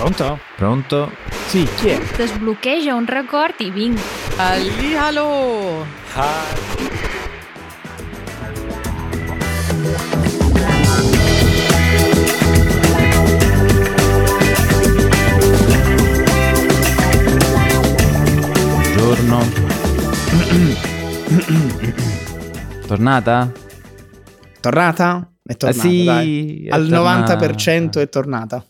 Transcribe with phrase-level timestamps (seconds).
[0.00, 0.38] Pronto?
[0.56, 1.12] Pronto?
[1.48, 2.00] Sì, chi è?
[2.16, 4.00] Desbloqueja un record i vinc.
[4.38, 5.84] Hallihallo!
[18.50, 19.40] Buongiorno.
[22.86, 23.52] Tornata?
[24.60, 25.32] Tornata?
[25.42, 26.64] È tornata, Ah, sì, dai.
[26.66, 27.36] è Al tornata.
[27.36, 28.64] 90% è tornata.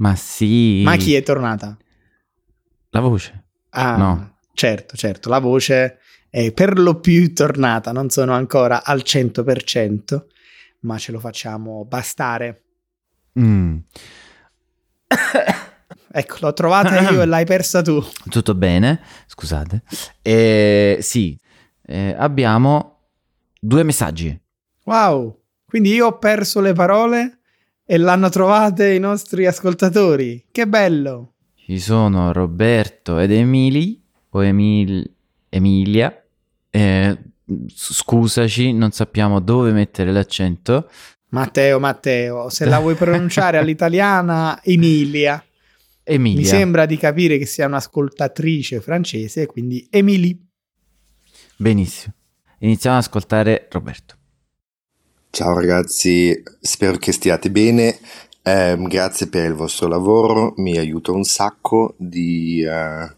[0.00, 0.82] Ma sì.
[0.84, 1.76] Ma chi è tornata?
[2.90, 3.44] La voce.
[3.70, 4.36] Ah, No.
[4.54, 10.24] certo, certo, la voce è per lo più tornata, non sono ancora al 100%,
[10.80, 12.62] ma ce lo facciamo bastare.
[13.38, 13.76] Mm.
[16.12, 18.02] Ecco, l'ho trovata io e l'hai persa tu.
[18.28, 19.00] Tutto bene?
[19.28, 19.82] Scusate.
[20.22, 21.38] Eh, sì,
[21.86, 23.10] eh, abbiamo
[23.60, 24.36] due messaggi.
[24.86, 27.39] Wow, quindi io ho perso le parole
[27.90, 30.44] e l'hanno trovate i nostri ascoltatori.
[30.52, 31.32] Che bello!
[31.56, 35.12] Ci sono Roberto ed Emili, o Emil-
[35.48, 36.24] Emilia.
[36.70, 37.18] Eh,
[37.66, 40.88] scusaci, non sappiamo dove mettere l'accento.
[41.30, 45.44] Matteo, Matteo, se la vuoi pronunciare all'italiana, Emilia.
[46.04, 46.38] Emilia.
[46.38, 50.40] Mi sembra di capire che sia un'ascoltatrice francese, quindi Emily.
[51.56, 52.14] Benissimo.
[52.60, 54.18] Iniziamo ad ascoltare Roberto.
[55.32, 57.96] Ciao ragazzi, spero che stiate bene.
[58.42, 63.14] Ehm, grazie per il vostro lavoro, mi aiuta un sacco di eh,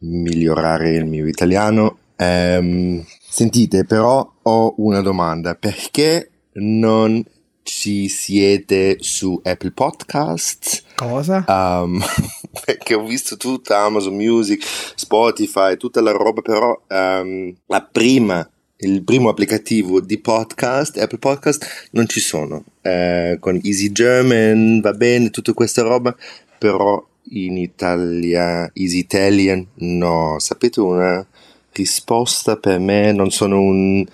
[0.00, 2.00] migliorare il mio italiano.
[2.16, 7.24] Ehm, sentite, però ho una domanda, perché non
[7.62, 10.82] ci siete su Apple Podcasts?
[10.96, 11.44] Cosa?
[11.48, 11.98] Um,
[12.66, 14.62] perché ho visto tutta Amazon Music,
[14.94, 18.48] Spotify, tutta la roba, però um, la prima,
[18.80, 22.64] il primo applicativo di podcast, Apple Podcast, non ci sono.
[22.80, 26.14] Eh, con Easy German va bene, tutta questa roba,
[26.58, 30.36] però in Italia, Easy Italian, no.
[30.38, 31.24] Sapete una
[31.72, 33.12] risposta per me?
[33.12, 34.04] Non sono un...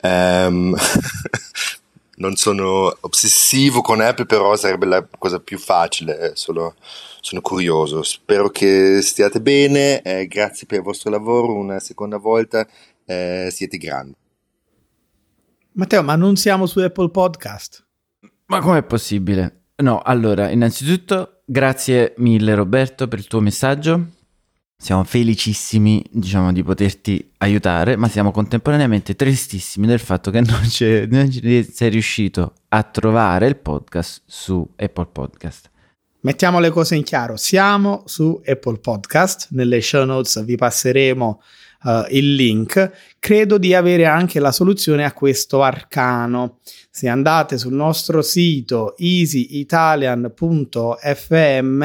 [0.00, 0.76] ehm,
[2.16, 6.18] non sono ossessivo con Apple, però sarebbe la cosa più facile.
[6.18, 6.74] eh, solo-
[7.20, 8.02] sono curioso.
[8.02, 10.02] Spero che stiate bene.
[10.02, 11.54] eh, grazie per il vostro lavoro.
[11.54, 12.66] Una seconda volta.
[13.04, 14.14] Eh, siete grandi.
[15.72, 17.84] Matteo, ma non siamo su Apple Podcast?
[18.46, 19.60] Ma com'è possibile?
[19.76, 24.08] No, allora, innanzitutto, grazie mille Roberto per il tuo messaggio.
[24.76, 31.06] Siamo felicissimi, diciamo, di poterti aiutare, ma siamo contemporaneamente tristissimi del fatto che non, c'è-
[31.06, 35.70] non ci sei riuscito a trovare il podcast su Apple Podcast.
[36.20, 37.36] Mettiamo le cose in chiaro.
[37.36, 39.48] Siamo su Apple Podcast.
[39.52, 41.40] Nelle show notes vi passeremo
[41.84, 42.90] eh, il link.
[43.18, 46.60] Credo di avere anche la soluzione a questo arcano.
[46.90, 51.82] Se andate sul nostro sito easyitalian.fm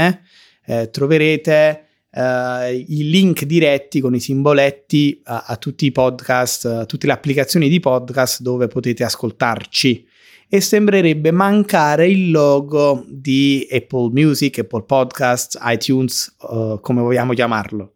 [0.65, 6.85] eh, troverete eh, i link diretti con i simboletti a, a tutti i podcast, a
[6.85, 10.07] tutte le applicazioni di podcast dove potete ascoltarci
[10.49, 17.95] e sembrerebbe mancare il logo di Apple Music, Apple Podcasts, iTunes, eh, come vogliamo chiamarlo.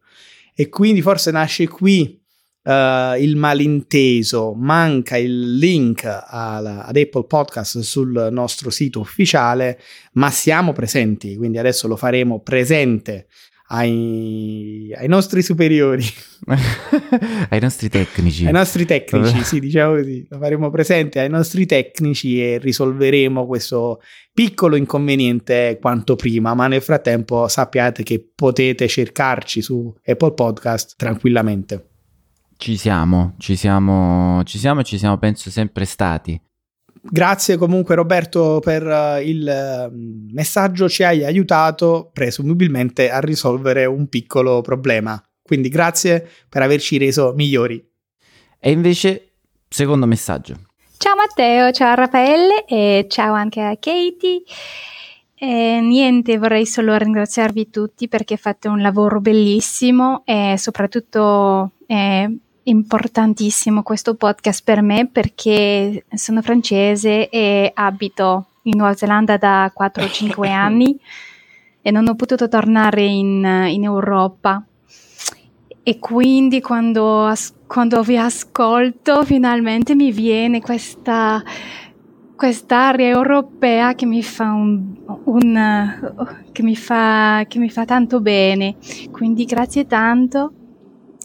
[0.61, 2.22] E quindi forse nasce qui
[2.63, 9.79] eh, il malinteso, manca il link alla- ad Apple Podcast sul nostro sito ufficiale,
[10.13, 13.25] ma siamo presenti, quindi adesso lo faremo presente
[13.74, 16.04] ai, ai nostri superiori,
[17.50, 18.46] Ai nostri tecnici.
[18.46, 24.02] ai nostri tecnici, sì, diciamo così, lo faremo presente ai nostri tecnici e risolveremo questo
[24.34, 31.86] piccolo inconveniente quanto prima, ma nel frattempo sappiate che potete cercarci su Apple Podcast tranquillamente.
[32.58, 36.40] Ci siamo, ci siamo, ci siamo e ci siamo, penso, sempre stati.
[37.03, 39.89] Grazie comunque Roberto per eh, il eh,
[40.34, 45.22] messaggio, ci hai aiutato presumibilmente a risolvere un piccolo problema.
[45.41, 47.84] Quindi grazie per averci reso migliori.
[48.59, 49.31] E invece,
[49.67, 50.56] secondo messaggio.
[50.97, 54.44] Ciao Matteo, ciao Raffaele e ciao anche a Katie.
[55.34, 62.29] E niente, vorrei solo ringraziarvi tutti perché fate un lavoro bellissimo e soprattutto è
[62.63, 70.47] importantissimo questo podcast per me perché sono francese e abito in Nuova Zelanda da 4-5
[70.52, 70.97] anni
[71.81, 74.63] e non ho potuto tornare in, in Europa.
[75.84, 81.41] E quindi quando, as- quando vi ascolto finalmente mi viene questa,
[82.35, 84.93] quest'area europea che mi fa un,
[85.23, 86.14] un-
[86.52, 88.75] che mi fa, che mi fa tanto bene.
[89.11, 90.53] Quindi grazie tanto.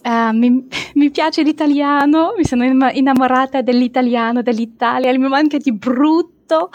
[0.07, 6.71] Eh, mi, mi piace l'italiano, mi sono inna- innamorata dell'italiano, dell'Italia, mi manca di brutto.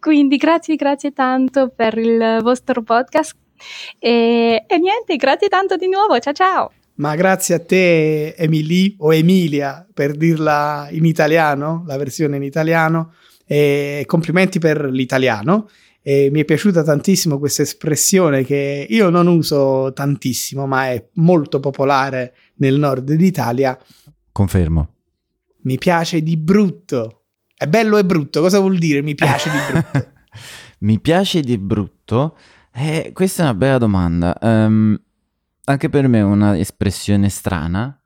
[0.00, 3.36] Quindi grazie, grazie tanto per il vostro podcast
[4.00, 6.72] E, e niente, grazie tanto di nuovo, ciao ciao!
[6.94, 13.14] Ma grazie a te, Emily o Emilia, per dirla in italiano, la versione in italiano.
[13.46, 15.68] E complimenti per l'italiano.
[16.02, 21.60] E mi è piaciuta tantissimo questa espressione che io non uso tantissimo, ma è molto
[21.60, 23.78] popolare nel nord d'Italia.
[24.32, 24.94] Confermo.
[25.62, 27.26] Mi piace di brutto.
[27.54, 30.12] È bello e brutto, cosa vuol dire mi piace di brutto?
[30.80, 32.36] mi piace di brutto?
[32.74, 34.36] Eh, questa è una bella domanda.
[34.40, 35.00] Um,
[35.64, 37.96] anche per me è una espressione strana,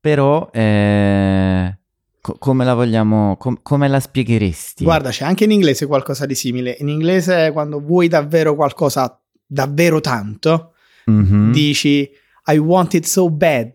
[0.00, 1.78] però eh,
[2.26, 4.82] co- come la vogliamo, com- come la spiegheresti?
[4.82, 6.76] Guarda, c'è anche in inglese qualcosa di simile.
[6.80, 10.74] In inglese quando vuoi davvero qualcosa davvero tanto,
[11.08, 11.52] mm-hmm.
[11.52, 12.10] dici
[12.46, 13.70] I want it so bad.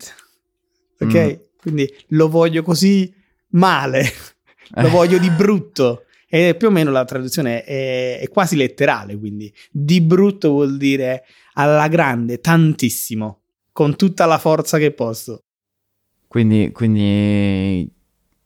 [1.00, 1.16] Ok?
[1.16, 1.34] Mm.
[1.62, 3.14] Quindi lo voglio così
[3.52, 4.04] male,
[4.76, 6.04] lo voglio di brutto.
[6.28, 11.26] E più o meno la traduzione è, è, quasi letterale, quindi di brutto vuol dire
[11.54, 15.44] alla grande, tantissimo, con tutta la forza che posso.
[16.28, 17.92] Quindi, quindi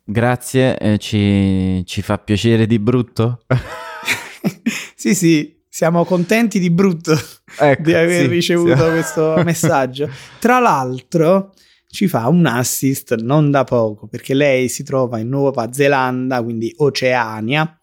[0.05, 3.41] grazie, eh, ci, ci fa piacere di brutto?
[4.95, 7.19] sì, sì, siamo contenti di brutto
[7.59, 8.89] ecco, di aver sì, ricevuto sì.
[8.91, 10.09] questo messaggio.
[10.39, 11.53] Tra l'altro,
[11.89, 16.71] ci fa un assist non da poco perché lei si trova in Nuova Zelanda, quindi
[16.77, 17.79] Oceania,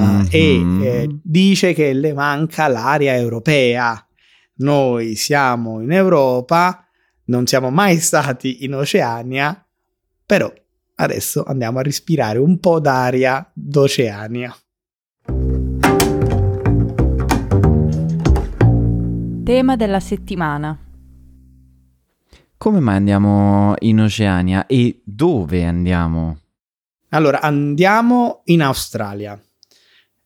[0.00, 0.26] mm-hmm.
[0.30, 4.02] e eh, dice che le manca l'area europea.
[4.60, 6.86] Noi siamo in Europa,
[7.26, 9.66] non siamo mai stati in Oceania,
[10.26, 10.52] però
[11.00, 14.56] adesso andiamo a respirare un po' d'aria d'Oceania.
[19.44, 20.78] Tema della settimana.
[22.56, 26.38] Come mai andiamo in Oceania e dove andiamo?
[27.10, 29.40] Allora, andiamo in Australia.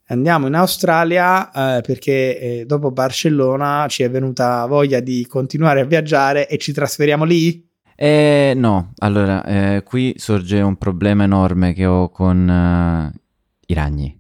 [0.07, 5.85] Andiamo in Australia eh, perché eh, dopo Barcellona ci è venuta voglia di continuare a
[5.85, 7.71] viaggiare e ci trasferiamo lì?
[7.95, 13.19] Eh, no, allora, eh, qui sorge un problema enorme che ho con uh,
[13.67, 14.19] i ragni.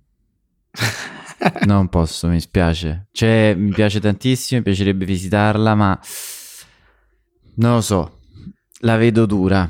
[1.66, 3.08] non posso, mi spiace.
[3.12, 5.98] Cioè, mi piace tantissimo, mi piacerebbe visitarla, ma
[7.56, 8.18] non lo so,
[8.80, 9.68] la vedo dura.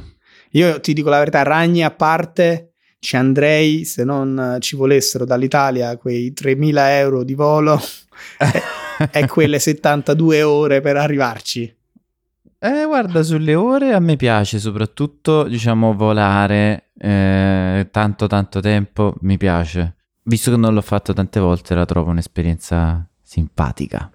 [0.50, 5.96] Io ti dico la verità, ragni a parte, ci andrei se non ci volessero dall'Italia
[5.96, 7.80] quei 3.000 euro di volo
[8.38, 8.62] e,
[9.10, 11.74] e quelle 72 ore per arrivarci.
[12.64, 19.36] Eh, guarda, sulle ore a me piace soprattutto, diciamo, volare eh, tanto tanto tempo, mi
[19.36, 19.96] piace.
[20.22, 24.08] Visto che non l'ho fatto tante volte, la trovo un'esperienza simpatica.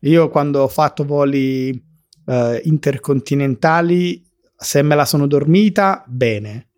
[0.00, 4.20] Io quando ho fatto voli uh, intercontinentali,
[4.56, 6.70] se me la sono dormita, bene.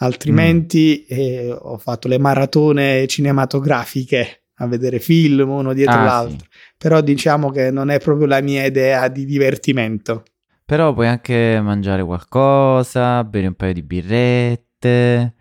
[0.00, 1.16] Altrimenti mm.
[1.16, 6.46] eh, ho fatto le maratone cinematografiche a vedere film uno dietro ah, l'altro.
[6.50, 6.58] Sì.
[6.76, 10.22] Però diciamo che non è proprio la mia idea di divertimento.
[10.66, 15.34] Però puoi anche mangiare qualcosa, bere un paio di birrette.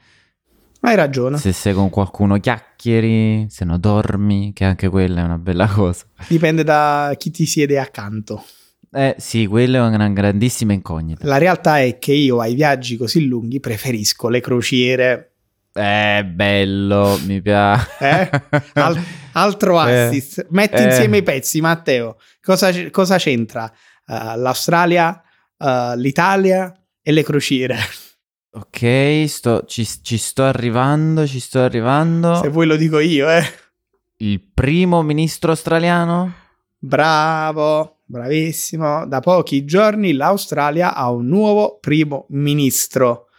[0.81, 1.39] Hai ragione.
[1.39, 6.06] Se sei con qualcuno chiacchieri, se no dormi, che anche quella è una bella cosa.
[6.27, 8.45] Dipende da chi ti siede accanto.
[8.92, 11.25] Eh sì, quello è una grandissima incognita.
[11.25, 15.31] La realtà è che io ai viaggi così lunghi preferisco le crociere.
[15.74, 17.89] Eh, bello, mi piace.
[18.00, 18.30] Eh?
[18.74, 19.01] Al-
[19.31, 20.38] altro eh, assist.
[20.38, 20.83] Eh, Metti eh.
[20.83, 22.17] insieme i pezzi, Matteo.
[22.44, 23.74] Cosa, cosa c'entra?
[24.07, 25.21] Uh, L'Australia,
[25.57, 27.77] uh, l'Italia e le crociere.
[28.51, 32.35] Ok, sto, ci, ci sto arrivando, ci sto arrivando.
[32.35, 33.43] Se vuoi lo dico io, eh.
[34.17, 36.33] Il primo ministro australiano?
[36.77, 38.01] Bravo.
[38.07, 39.07] Bravissimo.
[39.07, 43.29] Da pochi giorni l'Australia ha un nuovo primo ministro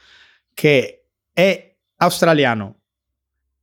[0.53, 2.81] che è australiano,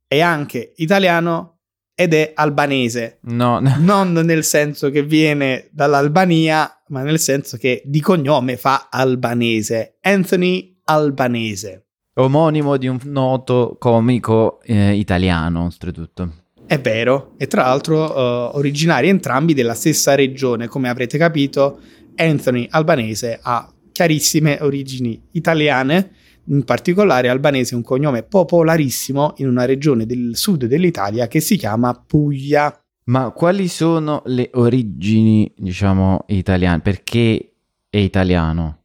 [0.06, 1.53] è anche italiano
[1.94, 3.18] ed è albanese.
[3.22, 3.60] No.
[3.78, 9.96] Non nel senso che viene dall'Albania, ma nel senso che di cognome fa albanese.
[10.00, 11.86] Anthony Albanese.
[12.14, 16.42] Omonimo di un noto comico eh, italiano, oltretutto.
[16.66, 21.78] È vero, e tra l'altro uh, originari entrambi della stessa regione, come avrete capito,
[22.16, 26.12] Anthony Albanese ha chiarissime origini italiane,
[26.46, 31.56] in particolare Albanese è un cognome popolarissimo in una regione del sud dell'Italia che si
[31.56, 32.78] chiama Puglia.
[33.04, 36.80] Ma quali sono le origini, diciamo, italiane?
[36.80, 37.52] Perché
[37.90, 38.78] è italiano?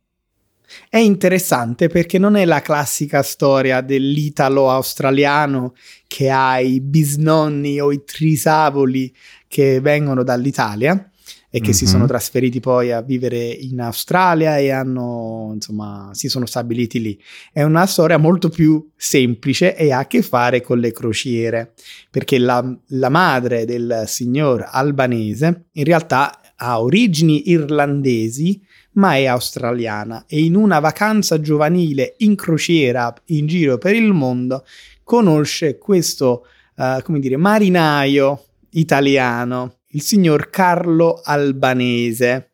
[0.87, 5.73] È interessante perché non è la classica storia dell'italo australiano
[6.05, 9.13] che ha i bisnonni o i trisavoli
[9.47, 11.09] che vengono dall'Italia
[11.51, 11.73] e che mm-hmm.
[11.73, 12.09] si sono mhm.
[12.09, 17.19] trasferiti poi a vivere in Australia e hanno, insomma, si sono stabiliti lì.
[17.51, 21.73] È una storia molto più semplice e ha a che fare con le crociere,
[22.11, 28.61] perché la, la madre del signor albanese in realtà ha origini irlandesi,
[28.93, 34.65] ma è australiana e in una vacanza giovanile in crociera in giro per il mondo
[35.03, 42.51] conosce questo, uh, come dire, marinaio italiano, il signor Carlo Albanese.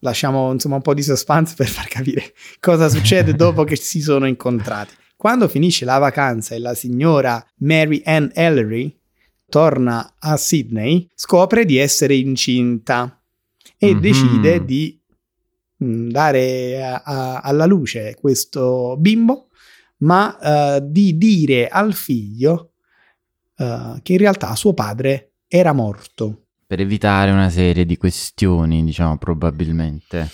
[0.00, 4.26] Lasciamo insomma un po' di suspense per far capire cosa succede dopo che si sono
[4.26, 4.94] incontrati.
[5.16, 8.98] Quando finisce la vacanza e la signora Mary Ann Ellery
[9.48, 13.20] torna a Sydney, scopre di essere incinta
[13.76, 14.00] e mm-hmm.
[14.00, 14.98] decide di
[15.84, 19.48] mm, dare a, a, alla luce questo bimbo,
[19.98, 20.38] ma
[20.76, 22.72] uh, di dire al figlio
[23.56, 26.44] uh, che in realtà suo padre era morto.
[26.64, 30.28] Per evitare una serie di questioni, diciamo, probabilmente.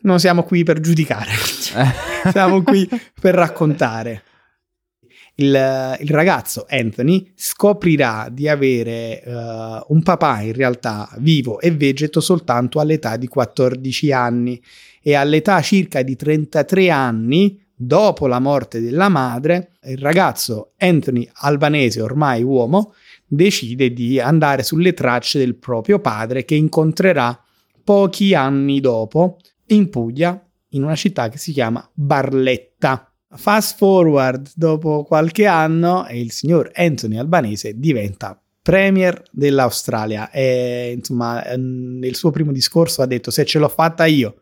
[0.00, 1.30] Non siamo qui per giudicare,
[2.32, 2.88] siamo qui
[3.20, 4.22] per raccontare
[5.36, 12.20] il, il ragazzo Anthony scoprirà di avere uh, un papà in realtà vivo e vegeto
[12.20, 14.62] soltanto all'età di 14 anni
[15.02, 22.00] e all'età circa di 33 anni dopo la morte della madre, il ragazzo Anthony Albanese,
[22.00, 22.94] ormai uomo,
[23.26, 27.38] decide di andare sulle tracce del proprio padre che incontrerà
[27.82, 30.40] pochi anni dopo in Puglia,
[30.70, 33.10] in una città che si chiama Barletta.
[33.28, 42.16] Fast forward, dopo qualche anno, il signor Anthony Albanese diventa premier dell'Australia e insomma nel
[42.16, 44.40] suo primo discorso ha detto se ce l'ho fatta io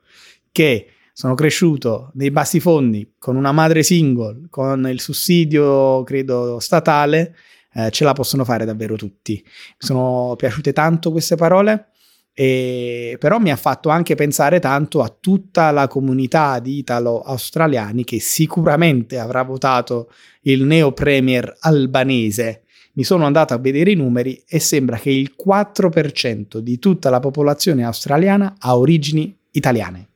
[0.50, 7.36] che sono cresciuto nei bassi fondi con una madre single, con il sussidio credo statale,
[7.74, 9.42] eh, ce la possono fare davvero tutti.
[9.44, 11.88] Mi sono piaciute tanto queste parole
[12.36, 18.18] e, però mi ha fatto anche pensare tanto a tutta la comunità di italo-australiani che
[18.18, 20.10] sicuramente avrà votato
[20.42, 22.62] il neo premier albanese.
[22.94, 27.20] Mi sono andato a vedere i numeri e sembra che il 4% di tutta la
[27.20, 30.08] popolazione australiana ha origini italiane.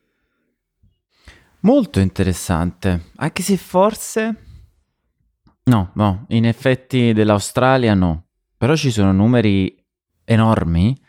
[1.61, 4.43] Molto interessante, anche se forse...
[5.69, 9.77] No, no, in effetti dell'Australia no, però ci sono numeri
[10.25, 10.99] enormi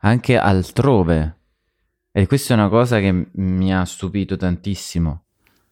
[0.00, 1.38] anche altrove.
[2.12, 5.22] E questa è una cosa che mi ha stupito tantissimo.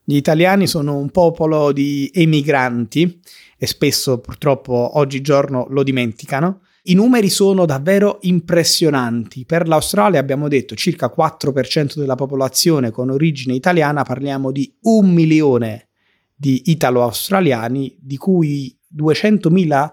[0.03, 3.21] Gli italiani sono un popolo di emigranti
[3.55, 6.61] e spesso purtroppo oggigiorno lo dimenticano.
[6.85, 9.45] I numeri sono davvero impressionanti.
[9.45, 15.89] Per l'Australia abbiamo detto circa 4% della popolazione con origine italiana, parliamo di un milione
[16.35, 19.91] di italo-australiani, di cui 200.000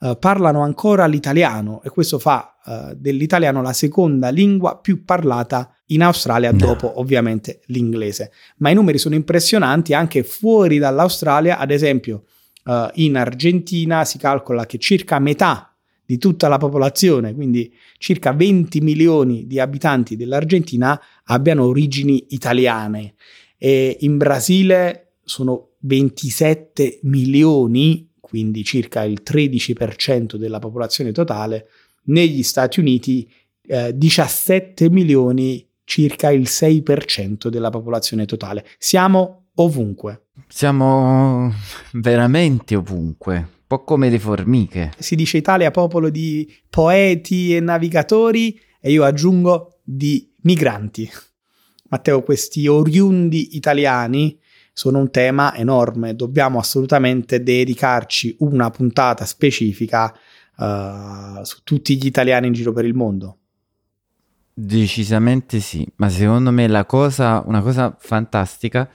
[0.00, 6.02] uh, parlano ancora l'italiano e questo fa uh, dell'italiano la seconda lingua più parlata in
[6.02, 6.58] Australia no.
[6.58, 8.32] dopo ovviamente l'inglese.
[8.58, 12.24] Ma i numeri sono impressionanti anche fuori dall'Australia, ad esempio
[12.64, 18.80] uh, in Argentina si calcola che circa metà di tutta la popolazione, quindi circa 20
[18.80, 23.14] milioni di abitanti dell'Argentina, abbiano origini italiane
[23.56, 31.66] e in Brasile sono 27 milioni quindi circa il 13% della popolazione totale,
[32.04, 33.28] negli Stati Uniti
[33.66, 38.64] eh, 17 milioni, circa il 6% della popolazione totale.
[38.78, 40.26] Siamo ovunque.
[40.46, 41.52] Siamo
[41.94, 44.92] veramente ovunque, un po' come le formiche.
[44.96, 51.10] Si dice Italia popolo di poeti e navigatori e io aggiungo di migranti.
[51.88, 54.38] Matteo, questi oriundi italiani
[54.80, 60.10] sono un tema enorme, dobbiamo assolutamente dedicarci una puntata specifica
[60.56, 63.36] uh, su tutti gli italiani in giro per il mondo.
[64.54, 68.88] Decisamente sì, ma secondo me la cosa, una cosa fantastica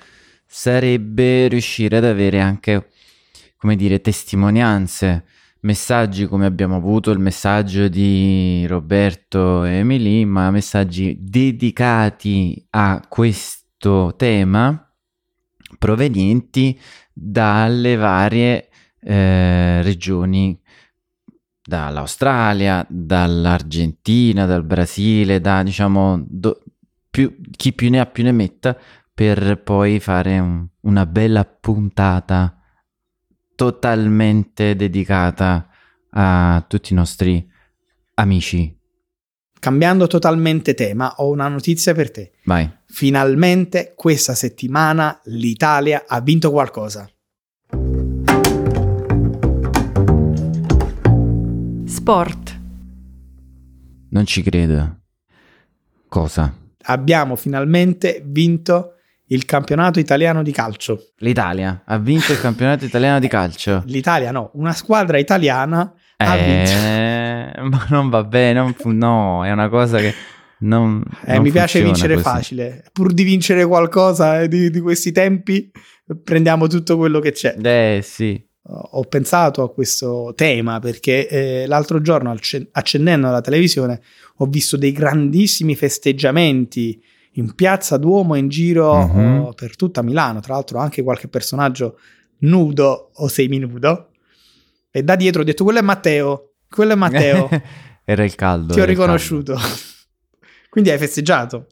[0.44, 2.90] sarebbe riuscire ad avere anche,
[3.56, 5.24] come dire, testimonianze,
[5.60, 14.16] messaggi come abbiamo avuto il messaggio di Roberto e Emily, ma messaggi dedicati a questo
[14.16, 14.80] tema
[15.78, 16.80] provenienti
[17.12, 20.60] dalle varie eh, regioni,
[21.62, 26.62] dall'Australia, dall'Argentina, dal Brasile, da diciamo do,
[27.10, 28.78] più, chi più ne ha più ne metta
[29.14, 32.60] per poi fare un, una bella puntata
[33.56, 35.70] totalmente dedicata
[36.10, 37.50] a tutti i nostri
[38.16, 38.76] amici
[39.66, 42.34] Cambiando totalmente tema, ho una notizia per te.
[42.44, 42.70] Vai.
[42.96, 47.06] Finalmente questa settimana l'Italia ha vinto qualcosa.
[51.86, 52.60] Sport.
[54.12, 55.00] Non ci credo.
[56.08, 56.56] Cosa?
[56.84, 58.94] Abbiamo finalmente vinto
[59.26, 61.12] il campionato italiano di calcio.
[61.18, 63.84] L'Italia ha vinto il campionato italiano di calcio.
[63.88, 67.62] L'Italia no, una squadra italiana eh, ha vinto.
[67.76, 70.14] Ma non va bene, non fu- no, è una cosa che
[70.60, 72.26] Non, Eh, non mi piace vincere così.
[72.26, 72.86] facile.
[72.92, 75.70] Pur di vincere qualcosa eh, di, di questi tempi,
[76.24, 77.56] prendiamo tutto quello che c'è.
[77.62, 84.02] Eh sì, Ho pensato a questo tema perché eh, l'altro giorno, acc- accendendo la televisione,
[84.38, 87.00] ho visto dei grandissimi festeggiamenti
[87.34, 90.40] in piazza Duomo in giro oh, per tutta Milano.
[90.40, 92.00] Tra l'altro, anche qualche personaggio
[92.40, 94.10] nudo o seminudo.
[94.90, 96.54] E da dietro ho detto: Quello è Matteo.
[96.70, 97.50] Quello è Matteo.
[98.06, 98.74] era il caldo.
[98.74, 99.58] Ti ho riconosciuto.
[100.76, 101.68] Quindi hai festeggiato.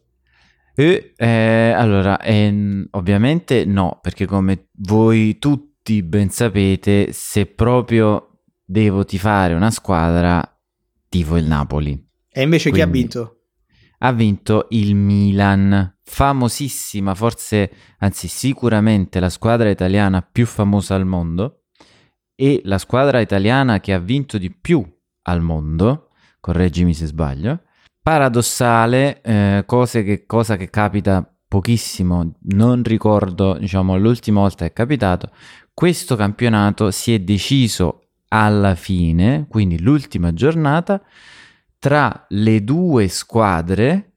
[0.74, 9.04] E, eh, allora, ehm, ovviamente no, perché come voi tutti ben sapete, se proprio devo
[9.04, 10.42] tifare una squadra,
[11.10, 12.02] tifo il Napoli.
[12.30, 13.38] E invece chi ha Quindi- vinto?
[13.98, 21.64] Ha vinto il Milan, famosissima, forse, anzi sicuramente la squadra italiana più famosa al mondo
[22.36, 24.82] e la squadra italiana che ha vinto di più
[25.24, 26.08] al mondo,
[26.40, 27.64] correggimi se sbaglio.
[28.04, 35.32] Paradossale, eh, che- cosa che capita pochissimo, non ricordo, diciamo, l'ultima volta che è capitato.
[35.74, 41.02] Questo campionato si è deciso alla fine, quindi l'ultima giornata,
[41.80, 44.16] tra le due squadre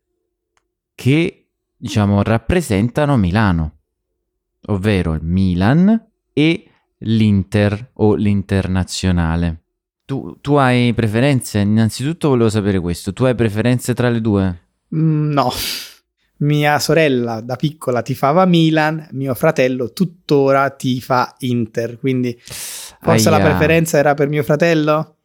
[0.94, 3.78] che, diciamo, rappresentano Milano,
[4.66, 9.65] ovvero il Milan e l'Inter o l'Internazionale.
[10.06, 11.58] Tu, tu hai preferenze?
[11.58, 13.12] Innanzitutto volevo sapere questo.
[13.12, 14.58] Tu hai preferenze tra le due?
[14.94, 15.50] Mm, no.
[16.38, 23.46] Mia sorella da piccola tifava Milan, mio fratello tuttora tifa Inter, quindi forse la Aia.
[23.46, 25.16] preferenza era per mio fratello,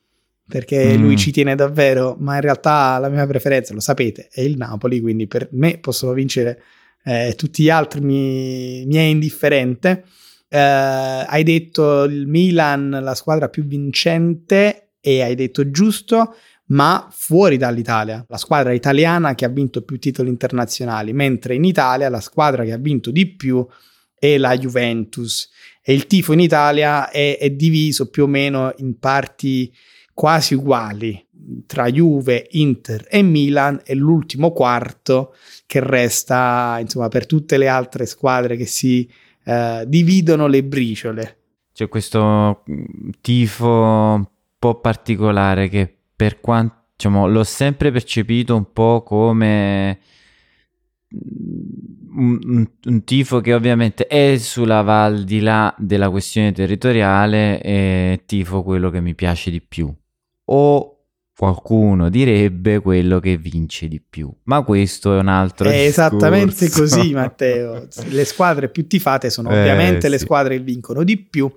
[0.47, 1.01] perché Mm.
[1.01, 4.99] lui ci tiene davvero, ma in realtà la mia preferenza, lo sapete, è il Napoli,
[5.01, 6.61] quindi per me possono vincere
[7.03, 10.05] eh, tutti gli altri, mi, mi è indifferente.
[10.53, 16.35] Eh, hai detto il Milan, la squadra più vincente, e hai detto giusto,
[16.67, 22.09] ma fuori dall'Italia, la squadra italiana che ha vinto più titoli internazionali, mentre in Italia
[22.09, 23.65] la squadra che ha vinto di più
[24.13, 25.49] è la Juventus.
[25.81, 29.73] E il tifo in Italia è, è diviso più o meno in parti
[30.13, 31.25] quasi uguali
[31.65, 35.33] tra Juve, Inter e Milan e l'ultimo quarto
[35.65, 39.09] che resta insomma per tutte le altre squadre che si
[39.43, 41.37] eh, dividono le briciole.
[41.73, 44.25] C'è questo mm, tifo un
[44.57, 49.99] po' particolare che per quanto diciamo, l'ho sempre percepito un po' come
[51.15, 57.61] mm, un, un- tifo che ovviamente è sulla va al di là della questione territoriale
[57.61, 59.91] e tifo quello che mi piace di più.
[60.45, 61.00] O
[61.41, 64.31] qualcuno direbbe quello che vince di più.
[64.43, 66.97] Ma questo è un altro È esattamente discorso.
[67.01, 67.87] così, Matteo.
[68.09, 70.25] Le squadre più tifate sono Eh, ovviamente le sì.
[70.25, 71.51] squadre che vincono di più.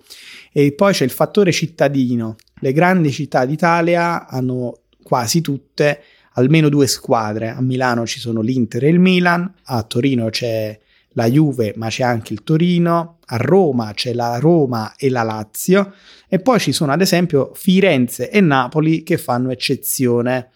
[0.51, 2.37] E poi c'è il fattore cittadino.
[2.61, 6.01] Le grandi città d'Italia hanno quasi tutte
[6.33, 7.51] almeno due squadre.
[7.51, 10.81] A Milano ci sono l'Inter e il Milan, a Torino c'è
[11.15, 15.93] la Juve, ma c'è anche il Torino, a Roma c'è la Roma e la Lazio
[16.29, 20.51] e poi ci sono ad esempio Firenze e Napoli che fanno eccezione.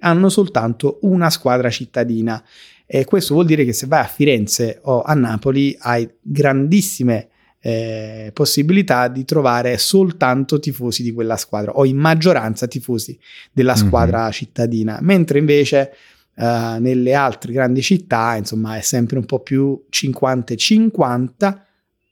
[0.00, 2.42] Hanno soltanto una squadra cittadina.
[2.86, 7.28] E questo vuol dire che se vai a Firenze o a Napoli hai grandissime
[7.66, 13.18] eh, possibilità di trovare soltanto tifosi di quella squadra o in maggioranza tifosi
[13.50, 13.78] della Mhm.
[13.78, 15.94] squadra cittadina, mentre invece
[16.36, 21.66] eh, nelle altre grandi città insomma è sempre un po' più 50 e 50.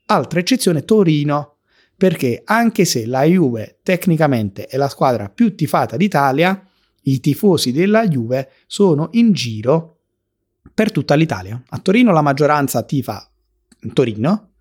[0.05, 1.57] Altra eccezione Torino,
[1.95, 6.61] perché anche se la Juve tecnicamente è la squadra più tifata d'Italia,
[7.03, 9.99] i tifosi della Juve sono in giro
[10.73, 11.61] per tutta l'Italia.
[11.69, 13.29] A Torino la maggioranza tifa
[13.93, 14.51] Torino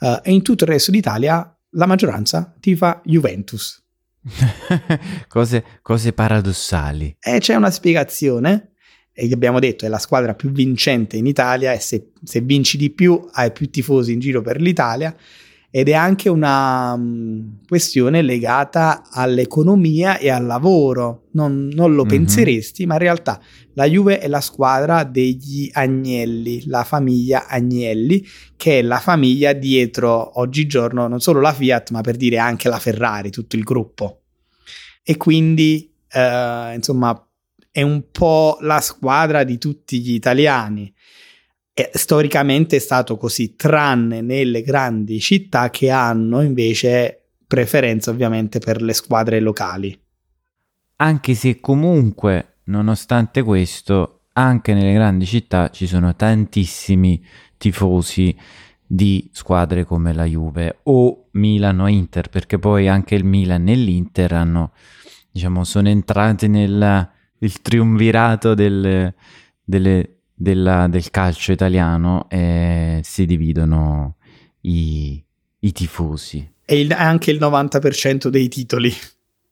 [0.00, 3.80] eh, e in tutto il resto d'Italia la maggioranza tifa Juventus.
[5.28, 7.16] cose, cose paradossali.
[7.18, 8.71] E c'è una spiegazione,
[9.12, 12.76] e gli abbiamo detto è la squadra più vincente in Italia e se, se vinci
[12.76, 15.14] di più hai più tifosi in giro per l'Italia
[15.74, 21.28] ed è anche una mh, questione legata all'economia e al lavoro.
[21.32, 22.08] Non, non lo Mhm.
[22.10, 23.40] penseresti, ma in realtà
[23.72, 28.22] la Juve è la squadra degli Agnelli, la famiglia Agnelli,
[28.54, 32.78] che è la famiglia dietro oggigiorno non solo la Fiat, ma per dire anche la
[32.78, 34.24] Ferrari, tutto il gruppo.
[35.02, 37.18] E quindi, eh, insomma,
[37.72, 40.94] è un po' la squadra di tutti gli italiani.
[41.72, 48.82] E storicamente è stato così, tranne nelle grandi città che hanno invece preferenza ovviamente per
[48.82, 49.98] le squadre locali.
[50.96, 57.24] Anche se comunque, nonostante questo, anche nelle grandi città ci sono tantissimi
[57.56, 58.36] tifosi
[58.86, 63.74] di squadre come la Juve o Milan o Inter, perché poi anche il Milan e
[63.74, 64.72] l'Inter hanno,
[65.30, 67.10] diciamo, sono entrati nel
[67.42, 69.12] il triumvirato del,
[69.62, 74.16] delle, della, del calcio italiano eh, si dividono
[74.62, 75.22] i,
[75.60, 76.50] i tifosi.
[76.64, 78.92] E il, anche il 90% dei titoli.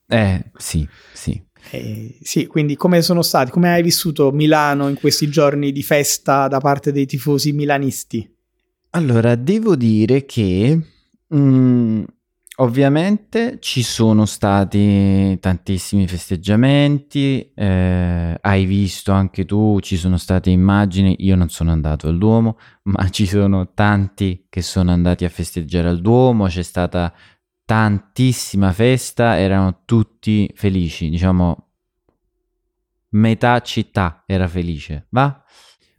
[0.07, 1.41] Eh, sì, sì.
[1.73, 3.51] Eh, sì, quindi come sono stati?
[3.51, 8.29] Come hai vissuto Milano in questi giorni di festa da parte dei tifosi milanisti?
[8.91, 10.79] Allora, devo dire che
[11.27, 12.03] mh, mm,
[12.61, 21.17] ovviamente ci sono stati tantissimi festeggiamenti, eh, hai visto anche tu, ci sono state immagini,
[21.21, 25.89] io non sono andato al Duomo, ma ci sono tanti che sono andati a festeggiare
[25.89, 27.13] al Duomo, c'è stata
[27.65, 31.67] tantissima festa, erano tutti felici, diciamo
[33.11, 35.43] metà città era felice, va?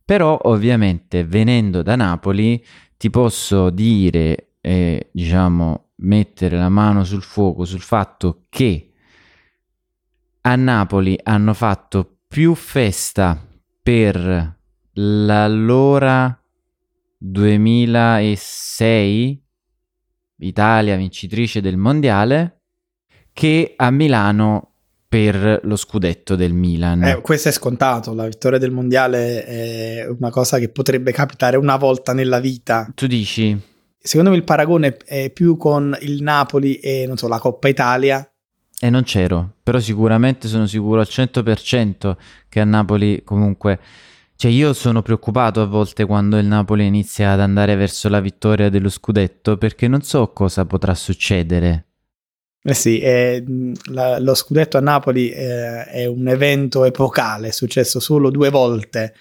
[0.06, 2.64] Però ovviamente venendo da Napoli
[2.98, 8.92] ti posso dire e diciamo mettere la mano sul fuoco sul fatto che
[10.42, 13.40] a Napoli hanno fatto più festa
[13.82, 14.58] per
[14.94, 16.36] l'allora
[17.18, 19.44] 2006
[20.38, 22.62] Italia vincitrice del mondiale,
[23.34, 24.68] che a Milano
[25.08, 27.04] per lo scudetto del Milan.
[27.04, 31.76] Eh, questo è scontato, la vittoria del mondiale è una cosa che potrebbe capitare una
[31.76, 32.90] volta nella vita.
[32.96, 33.70] Tu dici?
[34.04, 38.28] Secondo me il paragone è più con il Napoli e non so, la Coppa Italia.
[38.80, 42.16] E non c'ero, però sicuramente sono sicuro al 100%
[42.50, 43.80] che a Napoli comunque
[44.42, 48.70] cioè io sono preoccupato a volte quando il Napoli inizia ad andare verso la vittoria
[48.70, 51.86] dello scudetto perché non so cosa potrà succedere.
[52.64, 53.44] Eh sì, è,
[53.92, 59.14] la, lo scudetto a Napoli è, è, un evento epocale, è successo solo due volte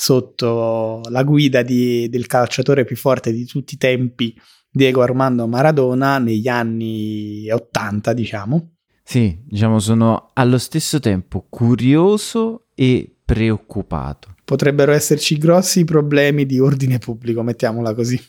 [0.00, 4.34] sotto la guida di, del calciatore più forte di tutti i tempi,
[4.70, 8.76] Diego Armando Maradona, negli anni 80, diciamo.
[9.02, 16.98] Sì, diciamo sono allo stesso tempo curioso e preoccupato potrebbero esserci grossi problemi di ordine
[16.98, 18.20] pubblico, mettiamola così.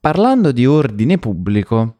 [0.00, 1.98] Parlando di ordine pubblico,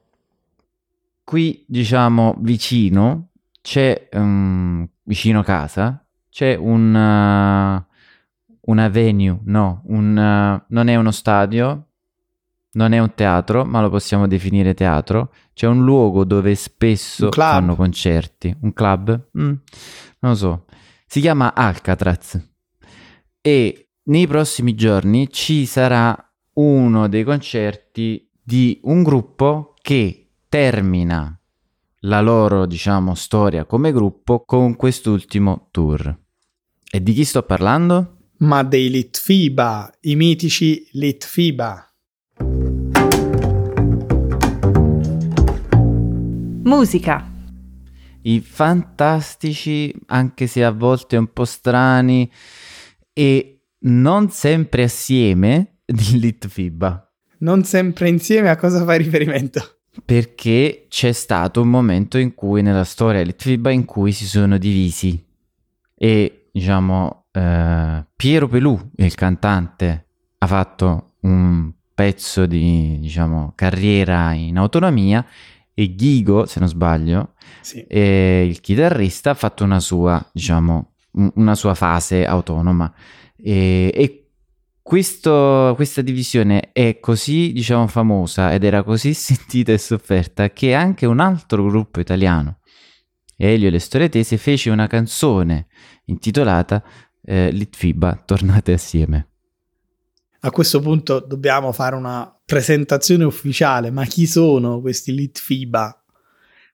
[1.22, 3.28] qui diciamo vicino
[3.60, 7.84] c'è um, vicino casa c'è un
[8.62, 11.88] una venue, no, un, uh, non è uno stadio,
[12.72, 15.32] non è un teatro, ma lo possiamo definire teatro.
[15.52, 19.52] C'è un luogo dove spesso fanno concerti, un club, mm,
[20.20, 20.64] non lo so.
[21.06, 22.40] Si chiama Alcatraz
[23.40, 26.16] e nei prossimi giorni ci sarà
[26.54, 31.38] uno dei concerti di un gruppo che termina
[32.04, 36.18] la loro, diciamo, storia come gruppo con quest'ultimo tour.
[36.90, 38.11] E di chi sto parlando?
[38.42, 41.88] Ma dei Litfiba, i mitici Litfiba.
[46.64, 47.30] Musica.
[48.22, 52.28] I fantastici, anche se a volte un po' strani,
[53.12, 57.12] e non sempre assieme di Litfiba.
[57.38, 59.82] Non sempre insieme a cosa fai riferimento?
[60.04, 65.24] Perché c'è stato un momento in cui nella storia Litfiba in cui si sono divisi
[65.94, 70.06] e diciamo eh, Piero Pelù, il cantante,
[70.38, 75.24] ha fatto un pezzo di diciamo carriera in autonomia
[75.74, 77.84] e Ghigo, se non sbaglio, sì.
[77.88, 80.92] il chitarrista ha fatto una sua, diciamo,
[81.34, 82.92] una sua fase autonoma.
[83.36, 84.30] E, e
[84.82, 91.06] questo, questa divisione è così, diciamo, famosa ed era così sentita e sofferta che anche
[91.06, 92.58] un altro gruppo italiano,
[93.36, 95.68] Elio e le Storie Tese, fece una canzone
[96.06, 96.82] intitolata
[97.22, 99.28] eh, Litfiba, tornate assieme.
[100.40, 106.02] A questo punto dobbiamo fare una presentazione ufficiale, ma chi sono questi Litfiba?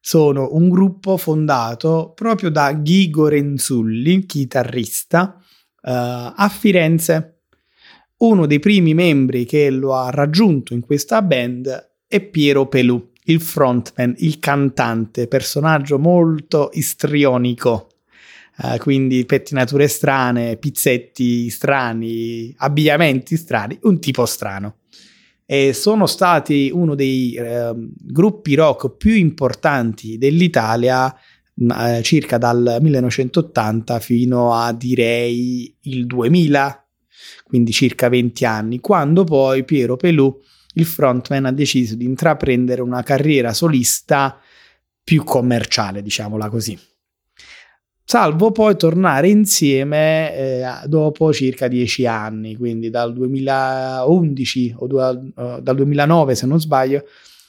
[0.00, 5.42] sono un gruppo fondato proprio da Ghigo Renzulli, chitarrista, uh,
[5.82, 7.40] a Firenze.
[8.18, 13.40] Uno dei primi membri che lo ha raggiunto in questa band è Piero Pelù, il
[13.40, 17.87] frontman, il cantante, personaggio molto istrionico.
[18.60, 24.78] Uh, quindi pettinature strane, pizzetti strani, abbigliamenti strani, un tipo strano.
[25.46, 31.14] E sono stati uno dei eh, gruppi rock più importanti dell'Italia
[31.54, 36.88] eh, circa dal 1980 fino a direi il 2000,
[37.44, 40.36] quindi circa 20 anni, quando poi Piero Pelù,
[40.74, 44.38] il frontman, ha deciso di intraprendere una carriera solista
[45.02, 46.78] più commerciale, diciamola così
[48.10, 55.60] salvo poi tornare insieme eh, dopo circa dieci anni, quindi dal 2011 o du- uh,
[55.60, 57.04] dal 2009 se non sbaglio,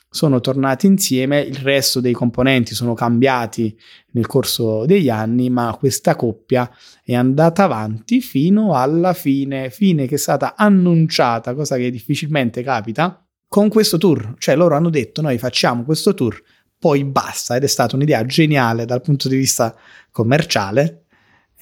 [0.09, 3.73] sono tornati insieme, il resto dei componenti sono cambiati
[4.11, 6.69] nel corso degli anni, ma questa coppia
[7.05, 13.25] è andata avanti fino alla fine, fine che è stata annunciata, cosa che difficilmente capita,
[13.47, 14.35] con questo tour.
[14.37, 16.37] Cioè loro hanno detto noi facciamo questo tour,
[16.79, 19.75] poi basta ed è stata un'idea geniale dal punto di vista
[20.11, 21.03] commerciale.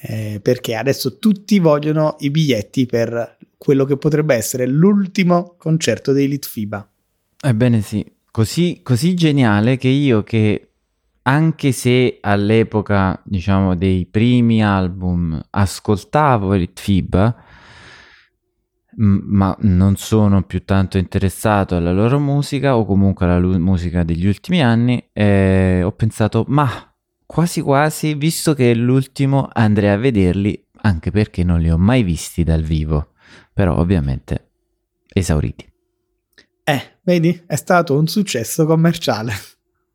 [0.00, 6.28] Eh, perché adesso tutti vogliono i biglietti per quello che potrebbe essere l'ultimo concerto dei
[6.28, 6.88] Litfiba.
[7.40, 10.68] Ebbene sì, così, così geniale che io che
[11.22, 17.44] anche se all'epoca, diciamo, dei primi album ascoltavo Litfiba,
[19.00, 24.26] ma non sono più tanto interessato alla loro musica o comunque alla lu- musica degli
[24.26, 26.68] ultimi anni, eh, ho pensato, ma
[27.26, 32.02] quasi quasi, visto che è l'ultimo, andrei a vederli, anche perché non li ho mai
[32.02, 33.12] visti dal vivo
[33.58, 34.50] però ovviamente
[35.12, 35.68] esauriti.
[36.62, 39.32] Eh, vedi, è stato un successo commerciale.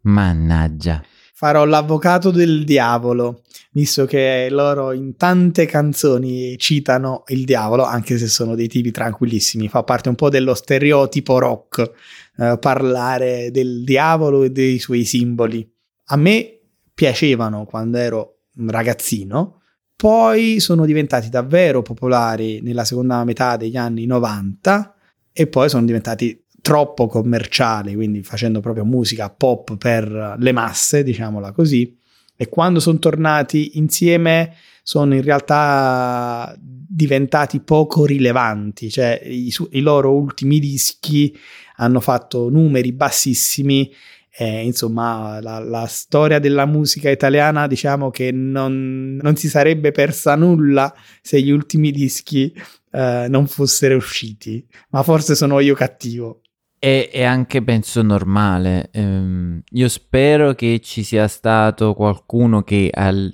[0.02, 1.02] Mannaggia.
[1.36, 3.42] Farò l'avvocato del diavolo,
[3.72, 9.68] visto che loro in tante canzoni citano il diavolo, anche se sono dei tipi tranquillissimi.
[9.68, 11.92] Fa parte un po' dello stereotipo rock
[12.38, 15.68] eh, parlare del diavolo e dei suoi simboli.
[16.06, 16.60] A me
[16.94, 19.62] piacevano quando ero ragazzino,
[19.96, 24.96] poi sono diventati davvero popolari nella seconda metà degli anni 90
[25.32, 31.52] e poi sono diventati troppo commerciali, quindi facendo proprio musica pop per le masse, diciamola
[31.52, 31.94] così.
[32.38, 39.82] E quando sono tornati insieme sono in realtà diventati poco rilevanti, cioè i, su- i
[39.82, 41.38] loro ultimi dischi
[41.76, 43.92] hanno fatto numeri bassissimi
[44.36, 50.36] eh, insomma, la, la, storia della musica italiana, diciamo che non, non, si sarebbe persa
[50.36, 52.52] nulla se gli ultimi dischi
[52.92, 56.43] eh, non fossero usciti, ma forse sono io cattivo.
[56.84, 58.90] E, è anche penso normale.
[58.96, 63.34] Um, io spero che ci sia stato qualcuno che al,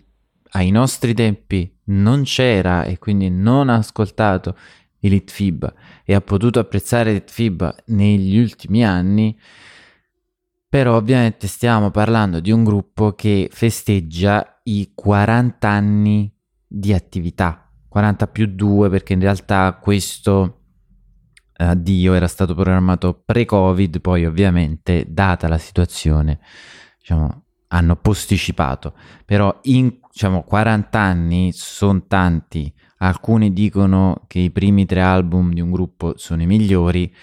[0.51, 4.55] ai nostri tempi non c'era e quindi non ha ascoltato
[4.99, 5.73] Elite Fib
[6.05, 9.35] e ha potuto apprezzare Elite Fib negli ultimi anni
[10.69, 16.31] però ovviamente stiamo parlando di un gruppo che festeggia i 40 anni
[16.67, 20.58] di attività, 40 più 2 perché in realtà questo
[21.65, 26.39] addio era stato programmato pre-Covid, poi ovviamente data la situazione
[26.97, 28.93] diciamo, hanno posticipato,
[29.25, 35.61] però in diciamo, 40 anni sono tanti, alcuni dicono che i primi tre album di
[35.61, 37.13] un gruppo sono i migliori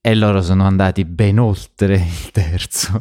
[0.00, 3.00] e loro sono andati ben oltre il terzo.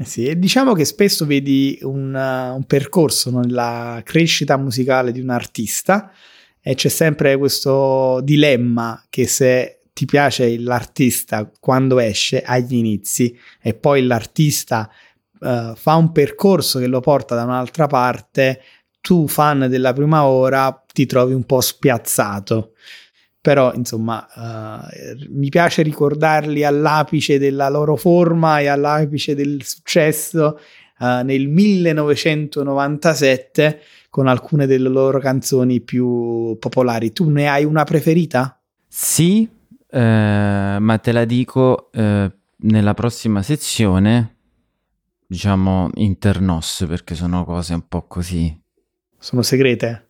[0.00, 6.12] Eh sì, diciamo che spesso vedi un, un percorso nella crescita musicale di un artista
[6.68, 13.72] e c'è sempre questo dilemma che se ti piace l'artista quando esce agli inizi e
[13.72, 14.90] poi l'artista
[15.40, 18.60] uh, fa un percorso che lo porta da un'altra parte,
[19.00, 22.74] tu fan della prima ora ti trovi un po' spiazzato.
[23.40, 24.80] Però insomma uh,
[25.30, 30.60] mi piace ricordarli all'apice della loro forma e all'apice del successo
[30.98, 37.12] uh, nel 1997 con alcune delle loro canzoni più popolari.
[37.12, 38.60] Tu ne hai una preferita?
[38.86, 39.48] Sì,
[39.90, 44.36] eh, ma te la dico eh, nella prossima sezione,
[45.26, 48.58] diciamo internos, perché sono cose un po' così.
[49.18, 50.06] Sono segrete?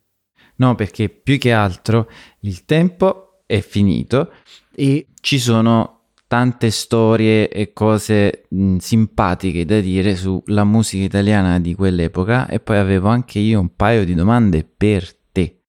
[0.57, 4.33] No, perché più che altro il tempo è finito
[4.75, 5.98] e ci sono
[6.29, 12.77] tante storie e cose mh, simpatiche da dire sulla musica italiana di quell'epoca e poi
[12.77, 15.63] avevo anche io un paio di domande per te.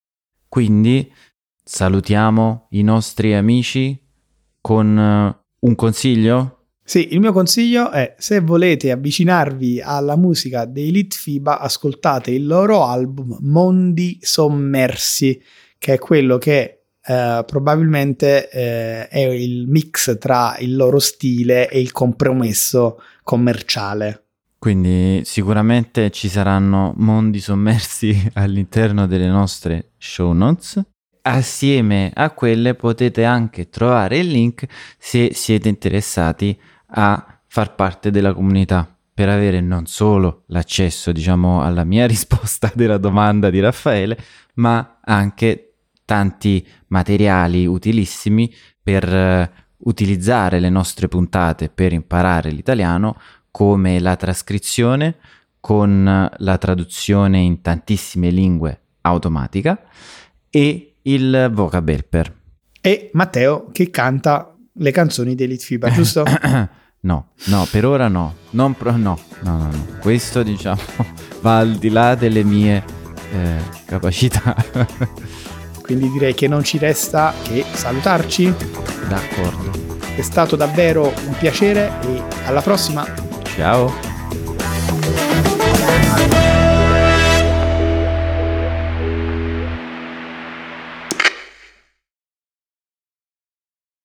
[0.50, 1.12] Quindi
[1.63, 3.98] salutiamo i nostri amici
[4.60, 6.65] con uh, un consiglio?
[6.84, 12.84] Sì, il mio consiglio è se volete avvicinarvi alla musica dei Litfiba, ascoltate il loro
[12.84, 15.41] album Mondi Sommersi,
[15.78, 16.78] che è quello che
[17.10, 24.26] eh, probabilmente eh, è il mix tra il loro stile e il compromesso commerciale.
[24.60, 30.80] Quindi sicuramente ci saranno mondi sommersi all'interno delle nostre show notes.
[31.24, 34.67] Assieme a quelle potete anche trovare il link
[35.00, 36.56] se siete interessati
[36.91, 43.00] a far parte della comunità per avere non solo l'accesso, diciamo, alla mia risposta della
[43.00, 44.15] domanda di Raffaele,
[44.56, 45.68] ma anche
[46.10, 53.15] tanti materiali utilissimi per uh, utilizzare le nostre puntate per imparare l'italiano,
[53.52, 55.17] come la trascrizione
[55.60, 59.80] con la traduzione in tantissime lingue automatica
[60.50, 62.34] e il vocab helper.
[62.82, 66.24] E Matteo che canta le canzoni di Elite FIBA, giusto?
[67.02, 68.34] no, no, per ora no.
[68.52, 69.86] Non pro- no, no, no, no.
[70.02, 70.82] Questo diciamo
[71.41, 72.84] va al di là delle mie
[73.32, 74.56] eh, capacità.
[75.89, 78.54] Quindi direi che non ci resta che salutarci.
[79.08, 79.71] D'accordo.
[80.15, 83.08] È stato davvero un piacere e alla prossima.
[83.56, 83.91] Ciao.